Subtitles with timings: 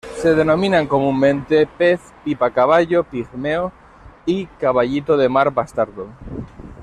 [0.19, 3.71] Se denominan comúnmente pez pipa-caballo pigmeo
[4.25, 6.07] y caballito de mar bastardo.